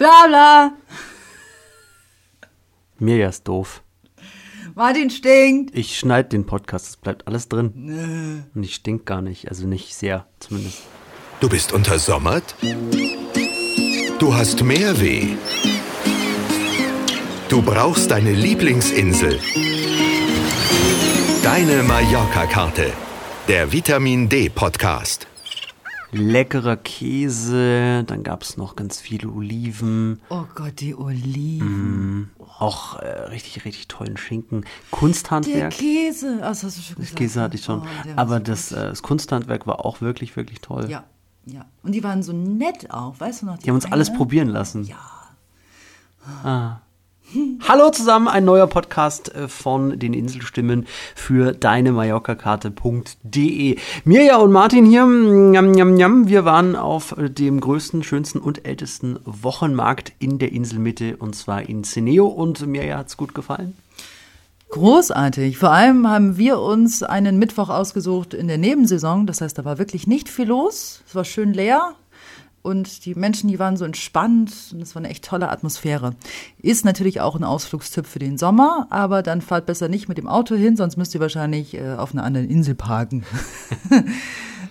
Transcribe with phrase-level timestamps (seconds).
[0.00, 0.72] Bla bla.
[2.98, 3.82] Mirja ist doof.
[4.74, 5.76] Martin stinkt.
[5.76, 8.46] Ich schneide den Podcast, es bleibt alles drin.
[8.54, 10.84] Und ich stink gar nicht, also nicht sehr zumindest.
[11.40, 12.54] Du bist untersommert?
[14.18, 15.36] Du hast mehr weh.
[17.50, 19.38] Du brauchst deine Lieblingsinsel.
[21.42, 22.90] Deine Mallorca-Karte.
[23.48, 25.26] Der Vitamin D-Podcast.
[26.12, 32.30] Leckerer Käse, dann gab es noch ganz viele Oliven, Oh Gott, die Oliven.
[32.58, 34.62] auch äh, richtig, richtig tollen Schinken.
[34.62, 35.72] Der Kunsthandwerk.
[35.72, 36.38] Käse.
[36.38, 37.16] Oh, das hast du schon Das gesagt.
[37.18, 37.80] Käse hatte ich schon.
[37.82, 40.90] Oh, der Aber das, äh, das Kunsthandwerk war auch wirklich, wirklich toll.
[40.90, 41.04] Ja,
[41.46, 41.64] ja.
[41.82, 43.58] Und die waren so nett auch, weißt du noch?
[43.58, 44.84] Die haben uns alles probieren lassen.
[44.84, 46.80] Ja.
[47.72, 53.78] Hallo zusammen, ein neuer Podcast äh, von den Inselstimmen für deine Mallorca-Karte.de.
[54.02, 56.26] Mirja und Martin hier, njam, njam, njam.
[56.26, 61.68] wir waren auf äh, dem größten, schönsten und ältesten Wochenmarkt in der Inselmitte und zwar
[61.68, 63.76] in Ceneo und Mirja hat's gut gefallen.
[64.70, 65.56] Großartig.
[65.56, 69.28] Vor allem haben wir uns einen Mittwoch ausgesucht in der Nebensaison.
[69.28, 71.04] Das heißt, da war wirklich nicht viel los.
[71.06, 71.94] Es war schön leer.
[72.62, 76.14] Und die Menschen, die waren so entspannt und es war eine echt tolle Atmosphäre.
[76.60, 80.28] Ist natürlich auch ein Ausflugstipp für den Sommer, aber dann fahrt besser nicht mit dem
[80.28, 83.24] Auto hin, sonst müsst ihr wahrscheinlich äh, auf einer anderen Insel parken.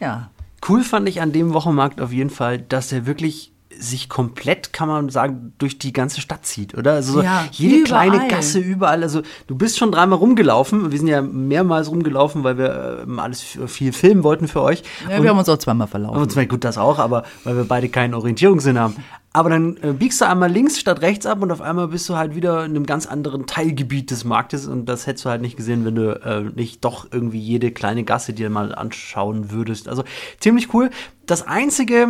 [0.00, 0.30] ja.
[0.68, 3.49] Cool fand ich an dem Wochenmarkt auf jeden Fall, dass er wirklich
[3.80, 6.92] sich komplett, kann man sagen, durch die ganze Stadt zieht, oder?
[6.92, 8.10] Also so Ja, jede überall.
[8.10, 9.02] kleine Gasse überall.
[9.02, 10.90] Also du bist schon dreimal rumgelaufen.
[10.92, 14.82] Wir sind ja mehrmals rumgelaufen, weil wir äh, alles viel filmen wollten für euch.
[15.08, 16.20] ja Und- wir haben uns auch zweimal verlaufen.
[16.20, 18.96] und zwar gut das auch, aber weil wir beide keinen Orientierungssinn haben.
[19.32, 22.16] Aber dann äh, biegst du einmal links statt rechts ab und auf einmal bist du
[22.16, 25.56] halt wieder in einem ganz anderen Teilgebiet des Marktes und das hättest du halt nicht
[25.56, 29.88] gesehen, wenn du äh, nicht doch irgendwie jede kleine Gasse dir mal anschauen würdest.
[29.88, 30.02] Also
[30.40, 30.90] ziemlich cool.
[31.26, 32.08] Das einzige,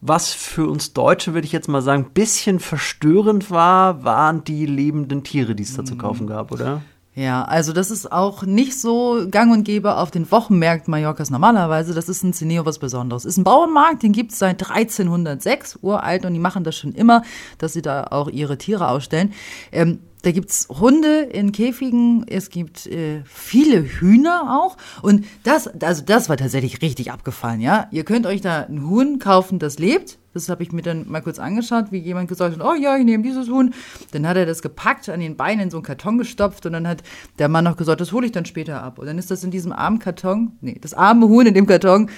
[0.00, 5.24] was für uns Deutsche, würde ich jetzt mal sagen, bisschen verstörend war, waren die lebenden
[5.24, 6.82] Tiere, die es da zu kaufen gab, oder?
[7.16, 11.92] Ja, also das ist auch nicht so gang und gäbe auf den Wochenmärkten Mallorcas normalerweise.
[11.92, 13.24] Das ist in Ceneo was Besonderes.
[13.24, 17.22] Ist ein Bauernmarkt, den gibt's seit 1306, uralt, und die machen das schon immer,
[17.58, 19.32] dass sie da auch ihre Tiere ausstellen.
[19.72, 24.76] Ähm, da gibt's Hunde in Käfigen, es gibt äh, viele Hühner auch.
[25.02, 27.88] Und das, also das war tatsächlich richtig abgefallen, ja.
[27.90, 30.19] Ihr könnt euch da ein Huhn kaufen, das lebt.
[30.32, 33.04] Das habe ich mir dann mal kurz angeschaut, wie jemand gesagt hat, oh ja, ich
[33.04, 33.74] nehme dieses Huhn.
[34.12, 36.86] Dann hat er das gepackt, an den Beinen in so einen Karton gestopft und dann
[36.86, 37.02] hat
[37.38, 38.98] der Mann noch gesagt, das hole ich dann später ab.
[38.98, 42.10] Und dann ist das in diesem armen Karton, nee, das arme Huhn in dem Karton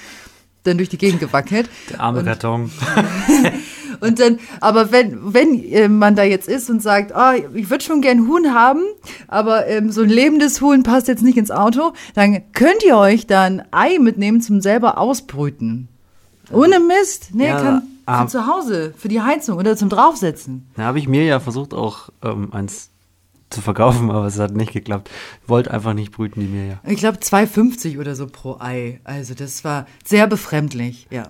[0.64, 1.68] dann durch die Gegend gewackelt.
[1.90, 2.70] Der arme Karton.
[4.00, 7.84] Und dann, aber wenn, wenn äh, man da jetzt ist und sagt, ah, ich würde
[7.84, 8.80] schon gern Huhn haben,
[9.28, 13.28] aber ähm, so ein lebendes Huhn passt jetzt nicht ins Auto, dann könnt ihr euch
[13.28, 15.86] da ein Ei mitnehmen zum selber ausbrüten.
[16.50, 17.28] Ohne Mist.
[17.32, 17.82] Nee, Ja, kann.
[18.06, 20.68] Für zu Hause, für die Heizung oder zum Draufsetzen.
[20.76, 22.90] Da habe ich mir ja versucht, auch ähm, eins
[23.50, 25.10] zu verkaufen, aber es hat nicht geklappt.
[25.46, 26.80] Wollte einfach nicht brüten, die mir ja.
[26.84, 29.00] Ich glaube 2,50 oder so pro Ei.
[29.04, 31.28] Also das war sehr befremdlich, ja.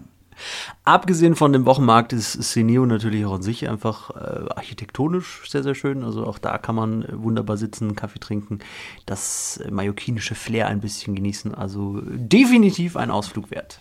[0.84, 5.74] Abgesehen von dem Wochenmarkt ist Ceneo natürlich auch an sich einfach äh, architektonisch sehr, sehr
[5.74, 6.02] schön.
[6.04, 8.60] Also auch da kann man wunderbar sitzen, Kaffee trinken,
[9.06, 11.54] das äh, mallorquinische Flair ein bisschen genießen.
[11.54, 13.80] Also definitiv ein Ausflug wert.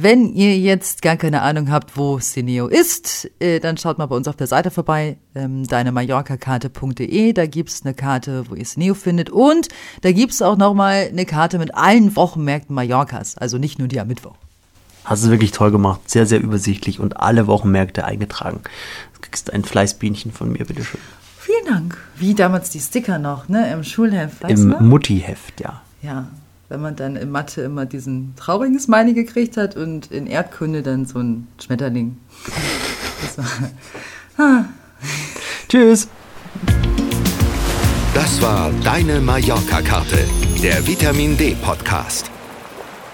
[0.00, 4.14] Wenn ihr jetzt gar keine Ahnung habt, wo Cineo ist, äh, dann schaut mal bei
[4.14, 7.32] uns auf der Seite vorbei, ähm, deinemallorcakarte.de.
[7.32, 9.28] Da gibt's eine Karte, wo ihr Cineo findet.
[9.28, 9.66] Und
[10.02, 13.36] da gibt's auch nochmal eine Karte mit allen Wochenmärkten Mallorcas.
[13.38, 14.36] Also nicht nur die am Mittwoch.
[15.02, 16.08] Hast du wirklich toll gemacht.
[16.08, 18.60] Sehr, sehr übersichtlich und alle Wochenmärkte eingetragen.
[19.14, 21.00] Du kriegst ein Fleißbienchen von mir, bitteschön.
[21.40, 21.98] Vielen Dank.
[22.14, 24.88] Wie damals die Sticker noch, ne, im Schulheft, weißt Im?
[24.88, 25.82] Muttiheft, ja.
[26.02, 26.28] Ja,
[26.68, 31.06] wenn man dann in Mathe immer diesen traurigen Smiley gekriegt hat und in Erdkunde dann
[31.06, 32.18] so ein Schmetterling.
[33.22, 33.38] Das
[34.36, 34.64] war,
[35.68, 36.08] Tschüss.
[38.14, 40.18] Das war Deine Mallorca-Karte.
[40.62, 42.30] Der Vitamin D-Podcast.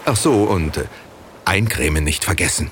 [0.05, 0.85] Ach so, und äh,
[1.45, 2.71] eincremen nicht vergessen.